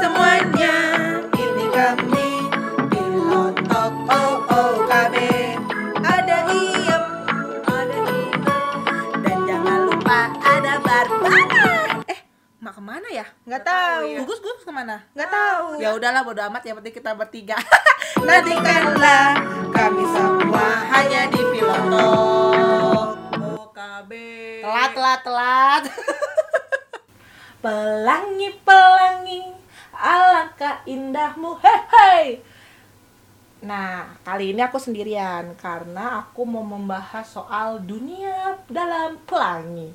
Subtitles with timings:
[0.00, 0.74] semuanya.
[1.36, 2.28] Ini kami
[2.88, 5.14] Pilotok OOKB
[6.00, 7.04] Ada Iep
[7.68, 8.58] Ada Ina.
[9.20, 11.44] Dan jangan lupa ada Barbara
[12.08, 12.20] Eh,
[12.58, 13.28] mak ke mana ya?
[13.44, 15.04] Nggak tahu Gugus Gugus ke mana?
[15.12, 15.92] Nggak tahu Ya.
[15.92, 16.64] Udahlah bodo amat.
[16.64, 17.56] Yang penting kita bertiga.
[18.26, 19.36] Nantikanlah
[19.70, 24.10] kami semua hanya di Pilotok OKB
[24.64, 25.82] Telat telat telat.
[27.60, 29.59] Pelangi pelangi
[30.00, 32.40] alangkah indahmu hei
[33.60, 39.92] Nah, kali ini aku sendirian karena aku mau membahas soal dunia dalam pelangi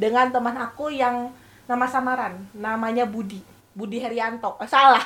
[0.00, 1.28] dengan teman aku yang
[1.68, 3.44] nama samaran, namanya Budi.
[3.76, 4.56] Budi Herianto.
[4.64, 5.04] Eh, salah.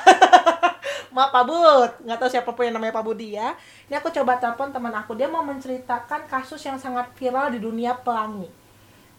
[1.15, 3.59] Maaf Pak Bud, nggak tahu siapa pun yang namanya Pak Budi ya.
[3.91, 7.97] Ini aku coba telepon teman aku, dia mau menceritakan kasus yang sangat viral di dunia
[8.07, 8.47] pelangi.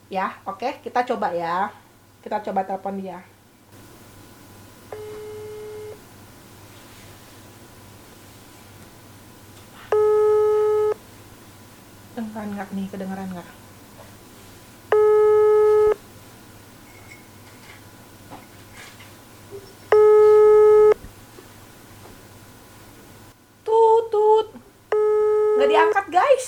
[0.07, 1.67] Ya, oke, kita coba ya.
[2.23, 3.19] Kita coba telepon dia.
[12.17, 12.85] Kedengeran nggak nih?
[12.89, 13.49] Kedengeran nggak?
[23.61, 24.47] Tutut.
[25.61, 26.45] Nggak diangkat guys.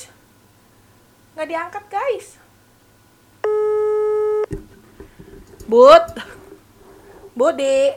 [1.38, 2.28] Nggak diangkat guys.
[5.70, 6.06] Bud.
[7.38, 7.94] Budi.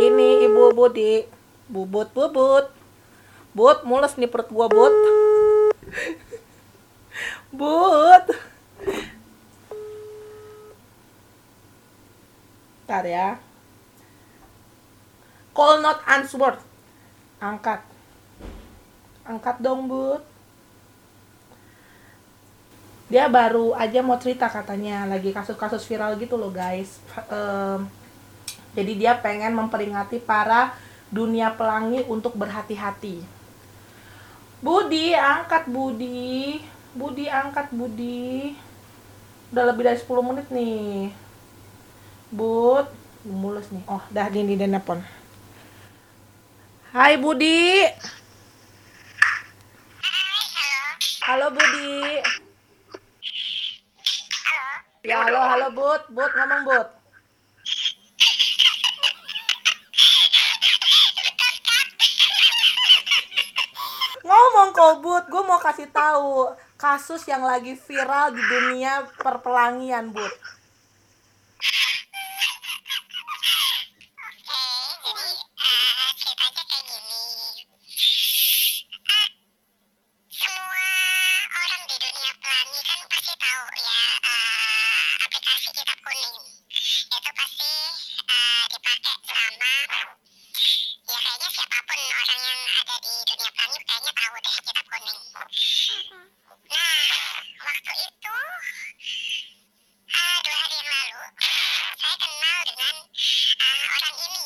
[0.00, 1.28] Ini ibu Budi.
[1.68, 2.72] Bubut bubut.
[3.52, 4.96] Bud, mules nih perut gua, Bud.
[7.56, 8.24] Bud.
[12.86, 13.40] Ntar ya.
[15.56, 16.60] Call not answered.
[17.40, 17.80] Angkat.
[19.24, 20.22] Angkat dong, Bud.
[23.06, 26.98] Dia baru aja mau cerita katanya, lagi kasus-kasus viral gitu loh, guys.
[27.30, 27.86] Em,
[28.76, 30.74] jadi dia pengen memperingati para
[31.08, 33.22] dunia pelangi untuk berhati-hati.
[34.58, 36.58] Budi, angkat Budi.
[36.96, 38.56] Budi, angkat Budi.
[39.52, 41.12] Udah lebih dari 10 menit nih.
[42.32, 42.88] Bud,
[43.28, 43.84] mulus nih.
[43.84, 45.04] Oh, dah di di telepon.
[46.96, 47.84] Hai Budi.
[51.28, 52.24] Halo Budi.
[55.04, 56.88] Ya halo halo Bud, Bud ngomong Bud.
[64.26, 70.28] Ngomong kok Bud, gue mau kasih tahu kasus yang lagi viral di dunia perpelangian Bud.
[74.36, 74.64] Oke,
[75.00, 77.24] jadi eh, ceritanya kayak gini.
[79.08, 79.28] Ah,
[80.28, 80.84] semua
[81.48, 86.36] orang di dunia pelangi kan pasti tahu ya eh, aplikasi kitab kuning.
[87.08, 87.72] Itu pasti
[88.20, 89.74] eh, dipakai selama
[91.06, 95.20] ya kayaknya siapa pun orang yang ada di dunia pelangi kayaknya tahu deh kitab kuning.
[96.66, 97.06] Nah,
[97.62, 98.36] waktu itu
[100.10, 101.22] ah, dua hari yang lalu
[101.94, 102.94] saya kenal dengan
[103.62, 104.44] ah, orang ini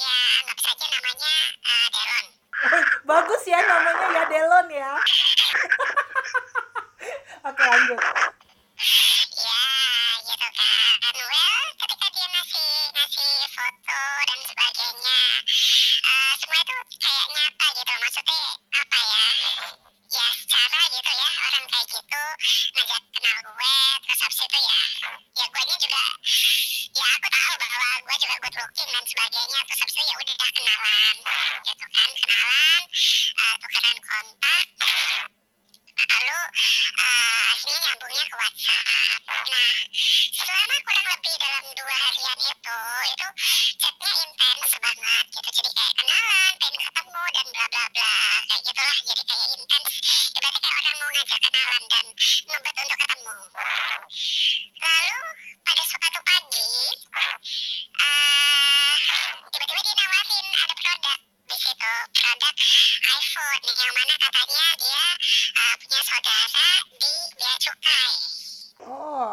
[0.00, 2.26] ya anggap saja namanya ah, Delon
[3.08, 4.92] Bagus ya namanya ya Delon ya.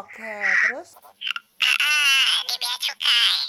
[0.06, 0.94] Oke, terus?
[1.02, 3.42] Ah, di bea cukai.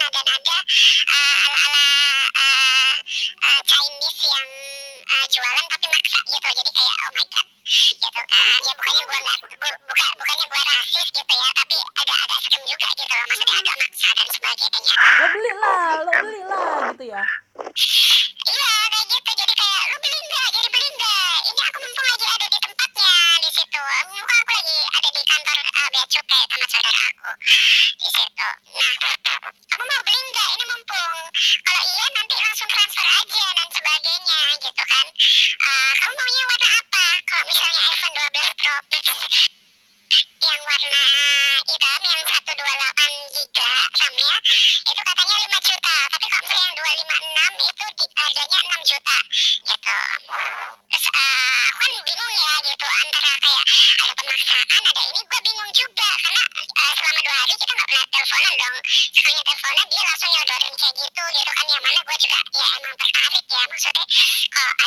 [0.00, 1.83] naga-naga uh, eh, ala-ala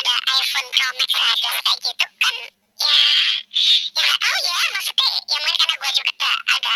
[0.07, 2.35] ada iPhone Pro Max aja kayak gitu kan.
[2.79, 2.95] Ya
[3.51, 6.73] ya nggak tahu ya maksudnya ya mungkin karena gue juga ada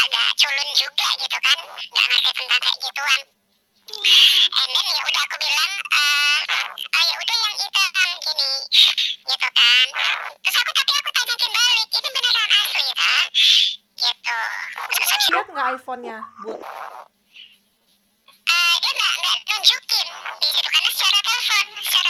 [0.00, 3.20] ada culun juga gitu kan nggak ngerti tentang kayak gituan.
[3.84, 6.40] And then ya udah aku bilang uh,
[6.88, 8.52] oh ya udah yang itu kan gini
[9.28, 9.86] gitu kan.
[10.40, 13.26] Terus aku tapi aku tanya balik ini beneran asli kan
[13.92, 14.40] gitu.
[14.88, 16.56] Terus aku nggak iPhone-nya bu
[18.48, 20.08] uh, eh, dia nggak nggak tunjukin
[20.40, 22.03] di situ karena secara telepon secara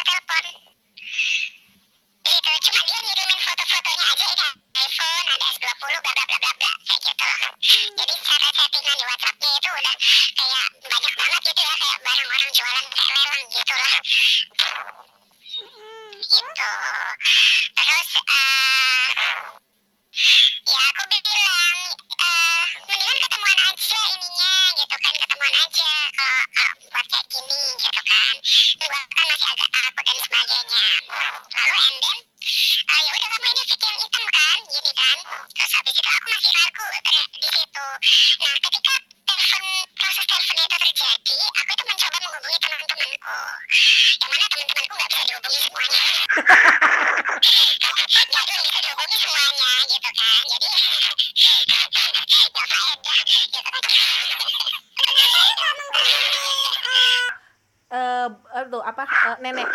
[5.35, 6.71] ada S20 bla bla bla bla bla.
[6.85, 7.27] Kayak gitu.
[7.95, 9.95] Jadi cara settingan di WhatsAppnya itu udah
[10.39, 13.95] kayak banyak banget gitu ya kayak barang orang jualan kayak lelang gitu lah.
[16.25, 16.71] Itu
[17.75, 19.09] terus uh,
[20.65, 21.79] ya aku bilang
[22.23, 26.43] uh, mendingan ketemuan aja ininya gitu kan ketemuan aja kalau
[26.95, 28.35] buat kayak gini gitu kan.
[28.79, 30.87] Gue kan masih agak takut dan sebagainya.
[31.55, 32.34] Lalu and then
[32.85, 35.19] ah ya udah kamu ini yang hitam kan gini kan.
[35.57, 36.87] Terus habis itu aku masih ragu
[37.41, 37.87] di situ.
[38.45, 38.93] Nah ketika
[39.25, 39.65] telepon
[39.97, 43.39] proses telepon itu terjadi aku itu mencoba menghubungi teman-temanku.
[44.21, 46.03] Yang mana teman-temanku nggak bisa dihubungi semuanya.
[48.25, 50.43] Nggak bisa dihubungi semuanya gitu kan.
[50.45, 50.69] Jadi
[52.55, 53.83] nggak faedah gitu kan.
[57.95, 59.05] Uh, apa?
[59.07, 59.69] Uh, nenek.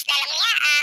[0.00, 0.82] terus dalamnya uh, eh,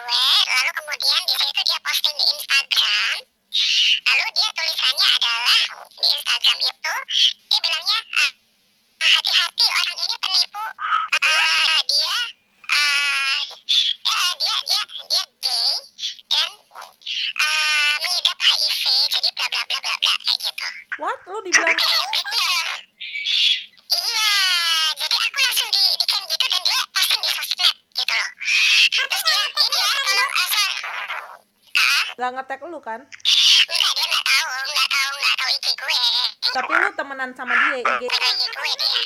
[0.00, 3.16] gue lalu kemudian di situ dia posting di Instagram.
[4.00, 5.60] Lalu dia tulisannya adalah
[5.92, 6.94] di Instagram itu
[7.50, 8.32] dia bilangnya eh,
[8.96, 10.64] hati-hati orang ini penipu.
[11.20, 12.16] Eh, dia
[12.72, 13.40] eh,
[14.40, 15.72] dia dia dia gay
[16.32, 20.66] dan eh, mengidap HIV jadi bla bla bla bla bla kayak gitu.
[20.96, 21.18] What?
[21.28, 21.76] Lu dibilang
[32.20, 33.00] nggak ngetek lu kan?
[33.00, 36.00] Enggak dia nggak tahu nggak tahu nggak tahu IG gue.
[36.52, 37.80] Tapi lu temenan sama dia.
[37.80, 39.00] IG IG gue dia.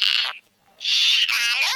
[1.31, 1.73] Lalu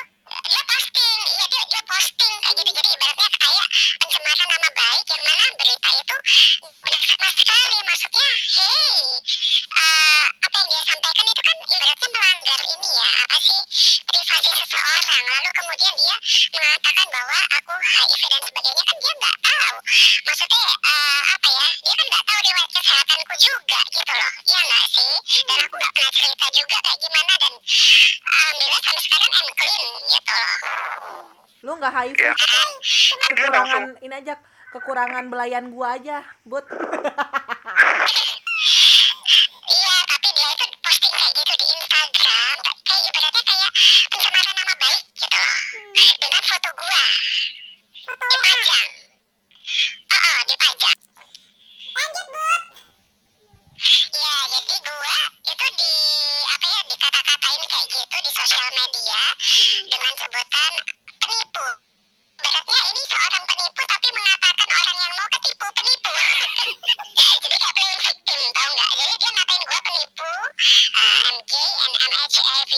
[0.51, 2.35] dia posting, iya dia dia posting.
[2.43, 3.67] Kayak gitu jadi ibaratnya kayak
[4.03, 6.17] pencemaran nama baik yang mana berita itu
[7.07, 7.77] sama sekali.
[7.87, 8.29] Maksudnya
[8.59, 8.99] hey
[9.79, 13.61] eh, apa yang dia sampaikan itu kan ibaratnya melanggar ini ya apa sih
[14.11, 15.23] privasi seseorang.
[15.23, 16.17] Lalu kemudian dia
[16.51, 19.48] mengatakan bahwa aku HIV dan sebagainya kan dia nggak tahu
[20.23, 24.33] maksudnya eh, apa ya dia kan nggak tahu riwayat kesehatanku juga gitu loh.
[24.45, 25.13] Ya nggak sih?
[25.45, 27.53] Dan aku nggak pernah cerita juga kayak gimana dan
[28.29, 30.57] alhamdulillah sampai sekarang I'm clean gitu loh.
[31.65, 32.35] Lu nggak HIV Ya.
[33.29, 34.35] kekurangan ini aja
[34.69, 36.65] kekurangan belayan gua aja but
[39.69, 43.71] Iya, tapi dia itu posting kayak gitu di Instagram, kayak ibaratnya kayak
[44.09, 45.57] pencemaran nama baik gitu loh.
[46.19, 47.03] Dengan foto gua.
[48.09, 48.89] Dipajang.
[49.69, 51.01] Oh, oh dipajang.
[51.93, 52.63] Lanjut, Bud.
[54.17, 55.95] Iya, jadi gua itu di
[56.49, 59.21] apa ya dikata-katain kayak gitu di sosial media
[59.93, 60.73] dengan sebutan
[61.21, 61.69] penipu.
[62.41, 66.13] Beratnya ini seorang penipu tapi mengatakan orang yang mau ketipu penipu.
[67.21, 68.91] Jadi kayak playing victim, tau nggak?
[68.97, 70.33] Jadi dia ngatain gue penipu,
[70.97, 72.73] uh, MJ and MHIV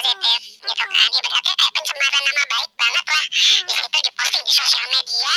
[0.00, 0.88] positif gitu kan.
[1.12, 3.24] Ibaratnya kayak pencemaran nama baik banget lah.
[3.68, 5.34] Di situ diposting di sosial media.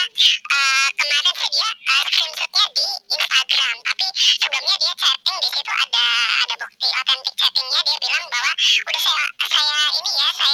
[0.47, 6.05] Uh, kemarin sih dia uh, screenshotnya di Instagram, tapi sebelumnya dia chatting di situ ada
[6.47, 7.79] ada bukti otentik chattingnya.
[7.83, 8.51] Dia bilang bahwa
[8.87, 10.52] udah saya saya ini ya saya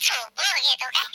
[0.00, 1.06] kan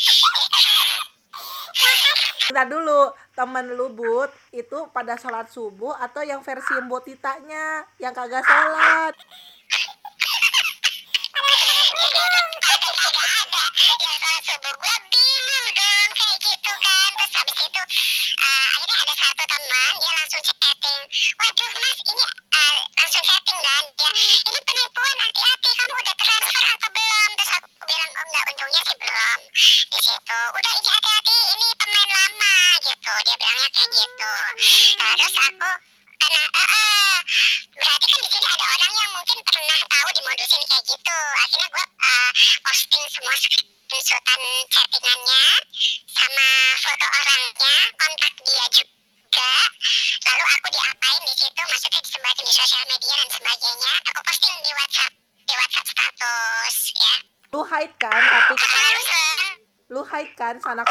[2.46, 8.46] Bentar dulu temen lu but itu pada sholat subuh atau yang versi mbotitanya yang kagak
[8.46, 9.18] sholat
[29.56, 30.40] di situ.
[30.52, 33.14] Udah ini hati-hati ini pemain lama gitu.
[33.24, 34.32] Dia bilangnya kayak gitu.
[35.00, 35.72] Terus aku
[36.16, 37.16] karena uh, eh, uh, eh,
[37.76, 41.18] berarti kan di sini ada orang yang mungkin pernah tahu dimodusin kayak gitu.
[41.40, 42.30] Akhirnya gue uh,
[42.68, 45.44] posting semua screenshotan chattingannya
[46.12, 49.52] sama foto orangnya kontak dia juga.
[50.26, 53.94] Lalu aku diapain di situ maksudnya disebarin di sosial media dan sebagainya.
[54.12, 55.14] Aku posting di WhatsApp
[55.46, 57.16] di WhatsApp status ya.
[57.54, 59.08] Lu hide kan tapi kan harus
[59.86, 60.89] lu hai kan sanak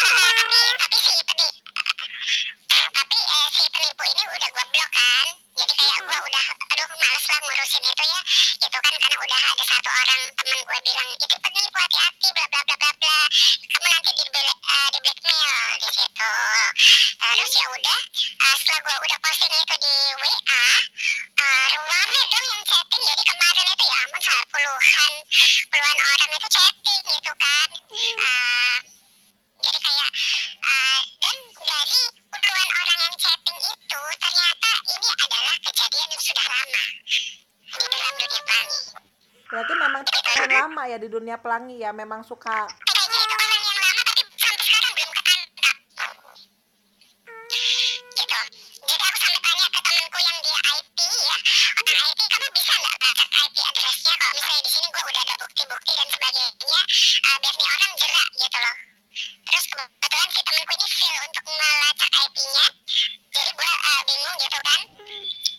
[41.04, 42.72] di dunia pelangi ya memang suka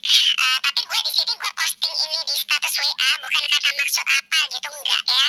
[0.06, 4.40] Eh, tapi gue di sini gue posting ini di status WA bukan karena maksud apa
[4.54, 5.26] gitu enggak ya.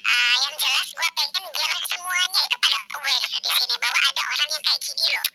[0.00, 4.48] Uh, yang jelas gue pengen bilang semuanya itu pada aware di sini bahwa ada orang
[4.48, 5.28] yang kayak gini loh.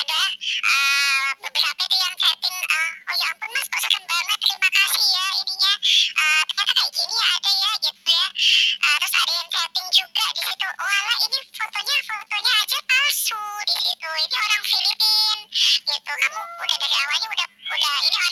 [0.00, 0.20] Ada
[0.56, 5.04] uh, beberapa itu yang chatting uh, oh ya ampun mas kok serem banget terima kasih
[5.04, 5.72] ya ininya.
[6.16, 8.26] Uh, ternyata kayak gini ya, ada ya gitu ya.
[8.88, 10.68] Uh, terus ada yang chatting juga di situ.
[10.80, 14.08] Oh, Wala ini fotonya fotonya aja palsu di situ.
[14.08, 15.38] Ini orang Filipin
[15.92, 16.12] gitu.
[16.24, 17.48] Kamu udah dari awalnya udah
[18.02, 18.23] yeah.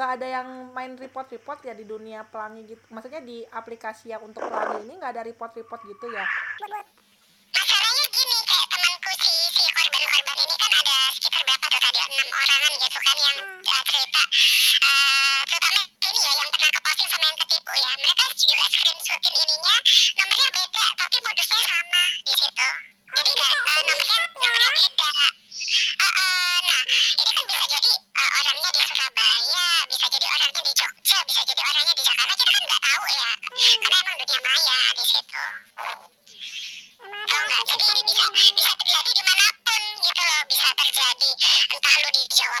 [0.00, 2.80] kagak ada yang main report-report ya di dunia pelangi gitu.
[2.88, 6.24] Maksudnya di aplikasi yang untuk pelangi ini nggak ada report-report gitu ya.
[37.70, 41.30] jadi ini bisa bisa terjadi di mana pun gitu loh bisa terjadi.
[41.70, 42.60] Entah lu di Jawa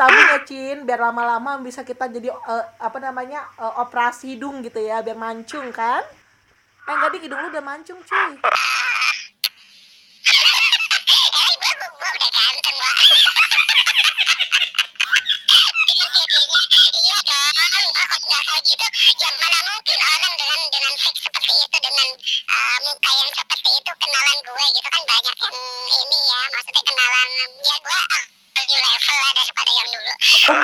[0.00, 3.44] Temenin 5 juta ditabung ya, Cin, biar lama-lama bisa kita jadi eh, apa namanya?
[3.60, 6.00] eh, operasi hidung gitu ya, biar mancung kan?
[6.88, 8.49] Eh, dik, hidung lu udah mancung, cuy.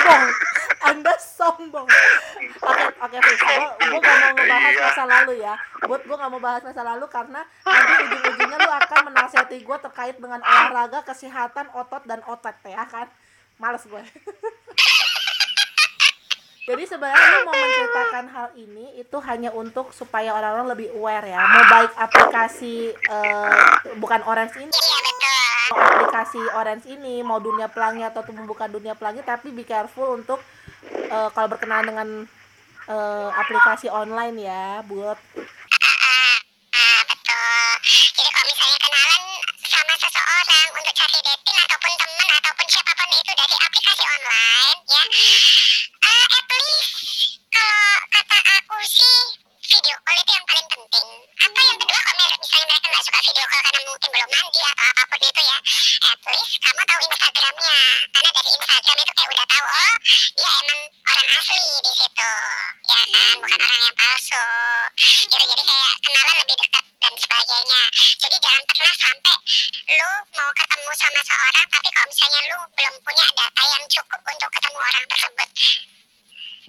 [0.07, 0.31] Sombong.
[0.87, 1.89] Anda sombong.
[2.63, 3.41] Oke, oke, fix.
[3.91, 5.55] Gue gak mau ngebahas masa lalu ya.
[5.83, 10.17] Buat gue gak mau bahas masa lalu karena nanti ujung-ujungnya lu akan menasihati gue terkait
[10.19, 13.11] dengan olahraga, kesehatan, otot dan otot ya kan?
[13.59, 14.03] Males gue.
[16.67, 21.39] Jadi sebenarnya lu mau menceritakan hal ini itu hanya untuk supaya orang-orang lebih aware ya.
[21.39, 23.55] Mau baik aplikasi eh,
[24.03, 24.86] bukan orange ini, Iya
[26.17, 30.41] aplikasi orange ini, mau dunia pelangi atau bukan dunia pelangi, tapi be careful untuk
[30.89, 32.09] eh, kalau berkenaan dengan
[32.89, 35.21] eh, aplikasi online ya, buat
[48.87, 49.46] sih
[49.77, 51.09] video call itu yang paling penting.
[51.37, 54.87] Apa yang kedua kalau misalnya mereka nggak suka video call karena mungkin belum mandi atau
[54.89, 55.59] apa pun itu ya,
[56.01, 57.79] at least kamu tahu Instagramnya.
[58.09, 59.95] Karena dari Instagram itu kayak udah tahu oh
[60.33, 60.81] dia emang
[61.13, 62.33] orang asli di situ,
[62.89, 64.47] ya kan, bukan orang yang palsu.
[64.97, 67.83] Gitu jadi kayak kenalan lebih dekat dan sebagainya.
[68.17, 69.37] Jadi jangan pernah sampai
[69.87, 70.11] lu
[70.41, 74.79] mau ketemu sama seorang tapi kalau misalnya lu belum punya data yang cukup untuk ketemu
[74.81, 75.51] orang tersebut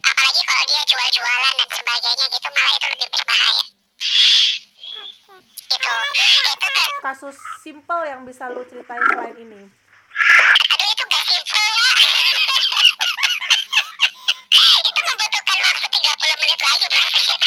[0.07, 3.63] apalagi kalau dia jual-jualan dan sebagainya gitu malah itu lebih berbahaya.
[5.67, 5.95] Gitu.
[6.47, 9.61] Itu kan kasus simple yang bisa lu ceritain selain ini.
[10.73, 11.87] aduh itu gak simple ya.
[14.87, 17.37] Itu membutuhkan waktu 30 menit lagi kayak gitu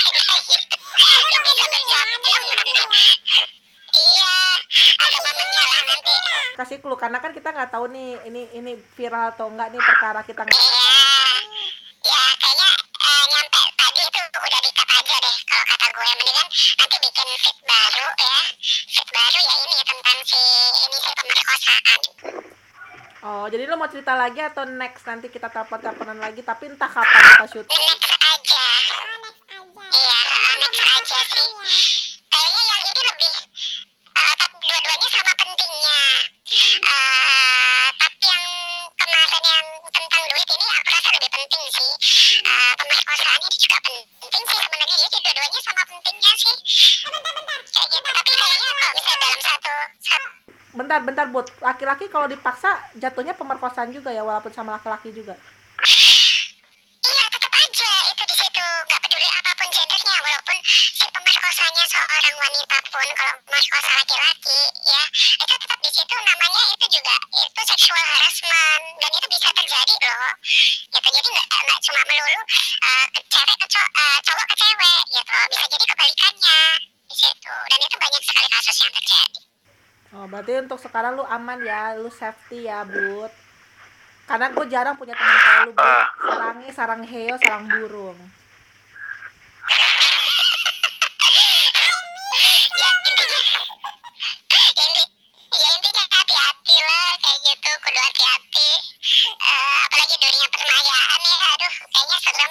[1.01, 2.07] bisa berjam-jam
[3.91, 4.35] iya
[5.01, 6.15] ada momennya lah nanti
[6.61, 10.21] Kasih clue karena kan kita nggak tahu nih ini ini viral atau enggak nih perkara
[10.23, 11.01] kita nggak iya
[12.01, 16.05] ya kayaknya eh, nyampe tadi itu udah dikat aja deh kalau kata gue.
[16.11, 16.49] Mendingan
[16.81, 18.39] nanti bikin fit baru ya.
[18.89, 20.41] Fit baru ya ini tentang si
[20.89, 22.01] ini si pemerkosaan.
[23.21, 25.05] Oh, jadi lo mau cerita lagi atau next?
[25.05, 27.67] Nanti kita telepon-teleponan lagi tapi entah kapan kita shoot.
[27.69, 28.67] next aja.
[29.91, 30.19] Iya
[30.57, 31.49] next aja sih.
[32.33, 33.33] Kayaknya yang ini lebih
[50.91, 51.47] Bentar, bentar, Bud.
[51.63, 55.39] Laki-laki kalau dipaksa jatuhnya pemerkosaan juga ya walaupun sama laki-laki juga.
[57.07, 58.67] Iya, tetap aja itu di situ.
[58.91, 65.03] Gak peduli apa pun gendernya, walaupun si pemerkosanya seorang wanita pun, kalau pemerkosa laki-laki, ya,
[65.15, 70.33] itu tetap di situ namanya itu juga itu sexual harassment dan itu bisa terjadi loh.
[70.91, 72.43] Gitu, jadi nggak nggak cuma melulu
[72.83, 75.35] uh, cewek ke cow- uh, cowok ke cewek, gitu.
[75.55, 76.61] Bisa jadi kebalikannya
[77.07, 77.55] di situ.
[77.71, 79.40] Dan itu banyak sekali kasus yang terjadi.
[80.11, 83.31] Oh, berarti untuk sekarang lu aman ya, lu safety ya, Bud.
[84.27, 86.07] Karena gue jarang punya teman kayak lu, Bud.
[86.27, 88.19] Sarangnya sarang heo, sarang burung.
[89.71, 89.87] ya
[92.75, 93.25] ya gitu
[94.51, 94.71] Eh,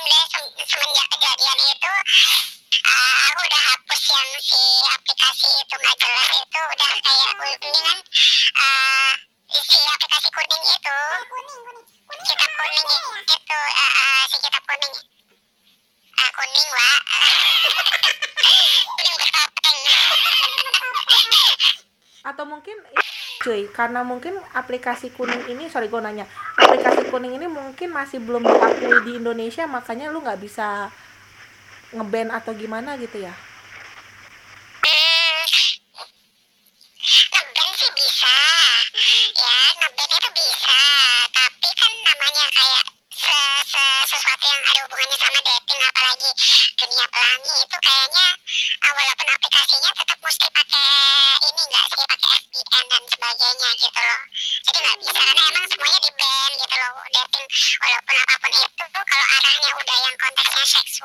[0.07, 1.93] ya semenjak kejadian itu
[2.77, 4.68] eh, aku udah hapus yang si
[23.49, 23.65] cuy.
[23.73, 29.09] Karena mungkin aplikasi kuning ini sorry gue nanya aplikasi kuning ini mungkin masih belum diakui
[29.09, 30.93] di Indonesia makanya lu nggak bisa
[31.89, 33.33] ngeband atau gimana gitu ya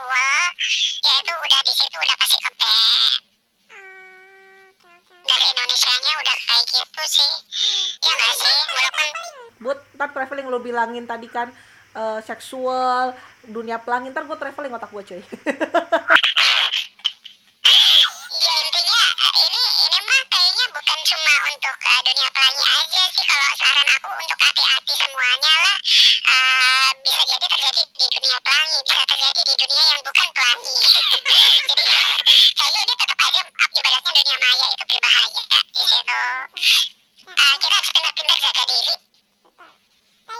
[0.05, 0.45] seksual
[1.01, 3.13] ya itu udah di situ udah pasti ke ban
[5.25, 7.33] dari Indonesianya udah kayak gitu sih.
[8.05, 8.57] Ya nggak sih?
[8.69, 9.09] Walaupun
[9.65, 11.49] buat ntar traveling lu bilangin tadi kan
[11.97, 13.17] eh, seksual
[13.49, 15.23] dunia pelangi ntar gue traveling otak gue cuy.
[18.45, 19.03] Ya intinya
[19.41, 23.25] ini ini mah kayaknya bukan cuma untuk eh, dunia pelangi aja sih.
[23.25, 25.77] Kalau saran aku untuk hati-hati semuanya lah.
[26.29, 27.24] Eh, bisa
[27.75, 30.75] terjadi di dunia pelangi bisa terjadi di dunia yang bukan pelangi.
[31.75, 31.83] Jadi
[32.55, 33.41] kayaknya ini tetap aja
[33.75, 36.21] ibaratnya dunia maya itu berbahaya di situ.
[37.35, 38.95] Eh, kita harus pintar-pintar jaga diri.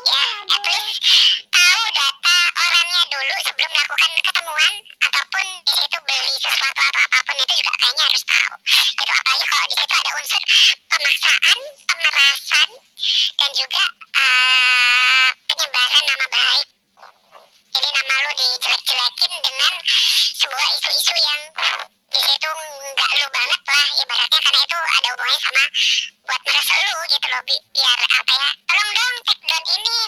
[0.05, 1.03] Ya at least
[1.51, 7.35] tahu data orangnya dulu sebelum melakukan ketemuan ataupun di situ beli sesuatu atau apa pun
[7.35, 8.55] itu juga kayaknya harus tahu.
[8.95, 10.43] Gitu apalagi kalau di situ ada unsur
[10.87, 12.69] pemaksaan pemerasan
[13.43, 13.83] dan juga
[14.23, 16.69] eh, penyebaran nama baik
[17.75, 19.73] jadi nama lu dijelek-jelekin dengan
[20.39, 21.41] sebuah isu-isu yang
[22.15, 22.51] di situ
[22.95, 25.65] nggak lu banget lah ibaratnya karena itu ada hubungannya sama
[26.25, 29.99] buat meres lu gitu loh bi- biar apa ya tolong dong take down ini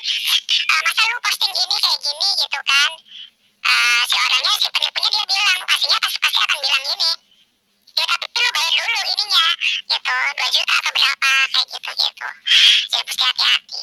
[0.66, 2.90] Eh, masa lu posting ini kayak gini gitu kan.
[3.66, 7.10] Eh, si orangnya si penipunya dia bilang pastinya pasti pasti akan bilang gini
[10.06, 12.28] gitu 2 juta atau berapa kayak gitu gitu.
[12.86, 13.82] Jadi mesti hati-hati.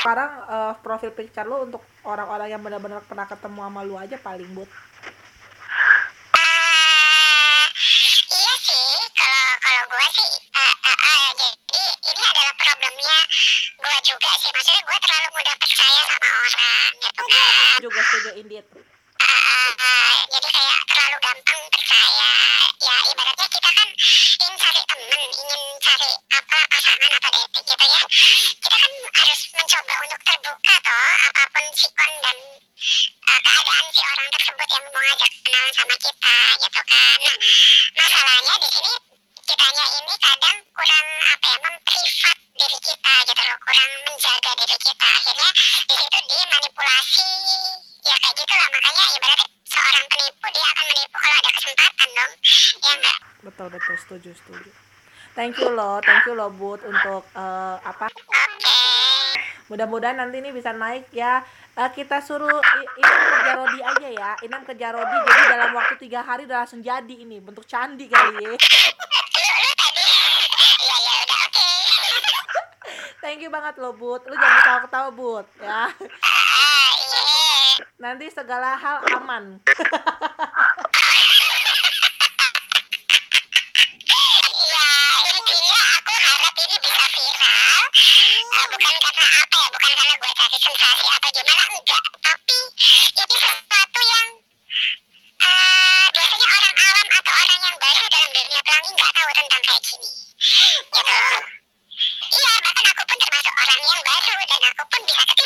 [0.00, 4.50] Sekarang eh, profil picture lu untuk orang-orang yang benar-benar pernah ketemu sama lu aja paling
[4.52, 4.68] but.
[6.36, 7.64] Eh,
[8.36, 13.18] iya sih kalau kalau gue sih eh, eh, eh, jadi ini adalah problemnya
[13.80, 14.50] gue juga sih.
[14.52, 17.76] Maksudnya gue terlalu mudah percaya sama orang gitu kan.
[17.80, 18.89] Juga setuju indeed
[20.30, 22.32] jadi kayak terlalu gampang percaya.
[22.80, 23.88] Ya ibaratnya kita kan
[24.40, 28.02] ingin cari temen ingin cari apa pasangan apa dating gitu ya.
[28.60, 32.38] Kita kan harus mencoba untuk terbuka toh apa pun sikon dan
[33.30, 37.18] eh, keadaan si orang tersebut yang mau ngajak kenalan sama kita gitu kan.
[37.20, 37.36] Nah
[37.98, 38.92] masalahnya di sini
[39.50, 45.08] kitanya ini kadang kurang apa ya memprivat diri kita gitu loh kurang menjaga diri kita.
[45.10, 45.50] Akhirnya
[45.90, 47.30] di situ dimanipulasi
[49.00, 52.32] makanya ibaratnya seorang penipu dia akan menipu kalau ada kesempatan dong.
[52.84, 53.94] Ya enggak betul betul.
[53.96, 54.70] Setuju setuju.
[55.32, 58.06] Thank you loh thank you loh but untuk eh, apa?
[59.72, 61.40] Mudah-mudahan nanti ini bisa naik ya.
[61.80, 62.60] Eh, kita suruh
[63.00, 64.30] Inam kerja Rodi aja ya.
[64.44, 68.36] Inam kerja Rodi jadi dalam waktu tiga hari udah langsung jadi ini bentuk candi kali
[68.36, 68.52] ya.
[70.80, 71.68] Ya ya udah oke.
[73.24, 75.88] Thank you banget loh but lu jangan ketawa-ketawa but ya.
[75.88, 76.20] iya
[78.00, 79.60] nanti segala hal aman.
[102.90, 105.39] Aku pun termasuk orang yang baru dan aku pun bisa.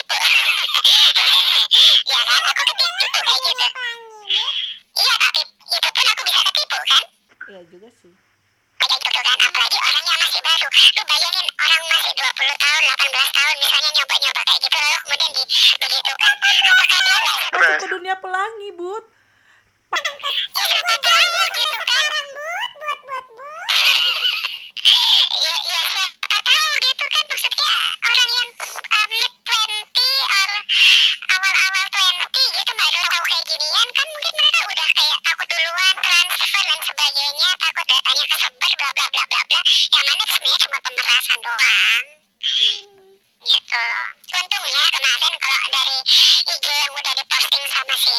[2.34, 3.66] Kan, aku ketipu kayak gitu.
[4.94, 7.04] Iya, tapi itu pun aku bisa ketipu kan.
[7.44, 8.12] Iya juga sih.
[8.74, 10.68] Kayak gitu kan apalagi orangnya masih baru.
[10.74, 15.44] Lu bayangin orang masih 20 tahun 18 tahun misalnya nyoba-nyoba kayak gitu lalu kemudian di
[15.78, 16.34] begitu kan?
[16.44, 19.04] Apakah dia masuk ke dunia pelangi but
[19.94, 21.93] ya siapa tahu gitu kan
[45.70, 45.98] dari
[46.50, 48.16] IG yang udah diposting sama si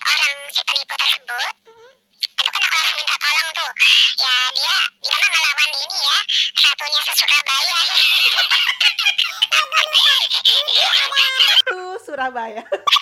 [0.00, 1.54] orang si penipu tersebut.
[2.22, 3.50] Itu kan aku langsung minta tolong
[5.02, 6.18] bisa mah ngelawan ini ya
[6.62, 7.12] satunya se
[12.12, 12.64] Surabaya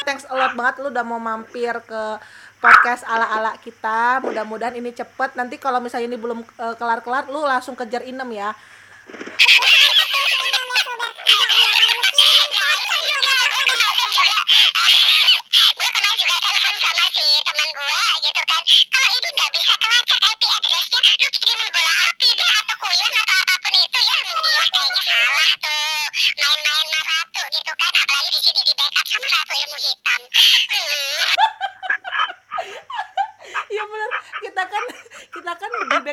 [0.00, 2.02] Thanks a lot banget lu udah mau mampir ke
[2.56, 4.24] podcast ala-ala kita.
[4.24, 5.36] Mudah-mudahan ini cepet.
[5.36, 8.56] Nanti kalau misalnya ini belum eh, kelar-kelar, lu langsung kejar inem ya.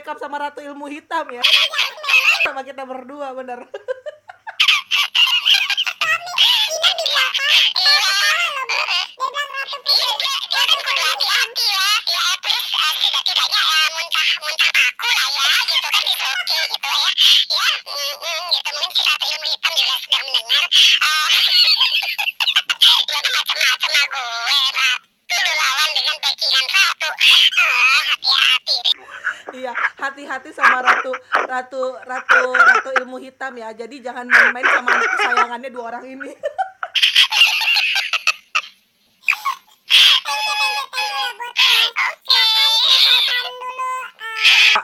[0.07, 1.43] Kan backup sama Ratu Ilmu Hitam ya.
[2.47, 3.67] Sama kita berdua bener.
[29.57, 31.09] Iya, hati-hati sama Ratu
[31.49, 33.73] Ratu Ratu Ratu Ilmu Hitam ya.
[33.73, 36.31] Jadi jangan main-main sama anak kesayangannya dua orang ini.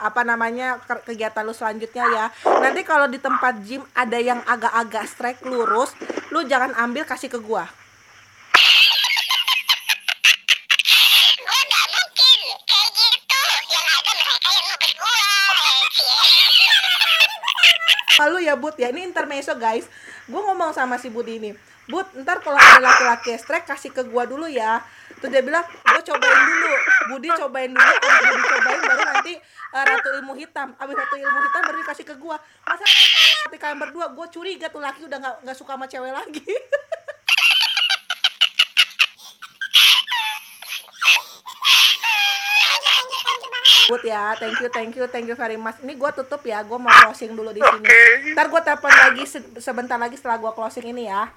[0.04, 2.24] apa namanya ke- kegiatan lu selanjutnya ya
[2.60, 5.96] nanti kalau di tempat gym ada yang agak-agak strike lurus
[6.28, 7.64] lu jangan ambil kasih ke gua
[11.44, 13.40] Gue gak mungkin kayak gitu
[13.72, 15.22] Yang ada mereka yang ngebet gue
[18.54, 19.90] Lalu ya Bud ya, ini intermezzo guys.
[20.30, 21.50] Gue ngomong sama si Budi ini,
[21.90, 24.78] Bud, ntar kalau ada laki-laki strike kasih ke gua dulu ya.
[25.18, 26.72] Terus dia bilang, gue cobain dulu.
[27.10, 30.70] Budi cobain dulu, Budi cobain baru nanti eh, Ratu Ilmu Hitam.
[30.78, 32.38] Abis Ratu Ilmu Hitam baru dikasih ke gua.
[32.62, 36.46] Masa nanti kalian berdua, gue curiga tuh laki udah nggak nggak suka sama cewek lagi.
[43.84, 45.76] Bud ya, thank you, thank you, thank you very much.
[45.78, 47.84] Ini gue tutup ya, gue mau closing dulu di sini.
[48.30, 51.28] Ntar gue telepon lagi se- sebentar lagi setelah gue closing ini ya.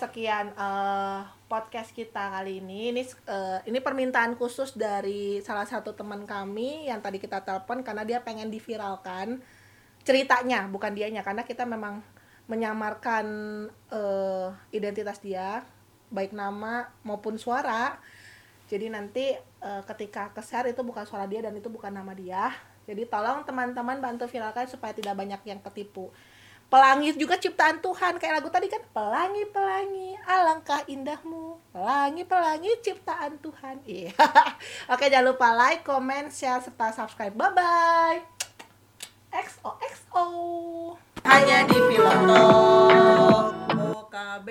[0.00, 2.96] Sekian eh, podcast kita kali ini.
[2.96, 8.08] Ini eh, ini permintaan khusus dari salah satu teman kami yang tadi kita telepon karena
[8.08, 9.44] dia pengen diviralkan
[10.00, 12.00] ceritanya, bukan dianya karena kita memang
[12.48, 13.26] menyamarkan
[13.92, 15.60] eh, identitas dia,
[16.08, 18.00] baik nama maupun suara.
[18.72, 22.48] Jadi nanti eh, ketika ke-share itu bukan suara dia dan itu bukan nama dia.
[22.88, 26.08] Jadi tolong teman-teman bantu viralkan supaya tidak banyak yang ketipu.
[26.70, 28.22] Pelangi juga ciptaan Tuhan.
[28.22, 31.58] Kayak lagu tadi kan pelangi pelangi alangkah indahmu.
[31.74, 33.82] Pelangi pelangi ciptaan Tuhan.
[33.90, 34.14] Iya.
[34.86, 37.34] Oke jangan lupa like comment share serta subscribe.
[37.34, 38.20] Bye bye
[39.30, 40.26] XOXO
[41.22, 42.46] hanya di Piloto
[43.78, 44.48] OKB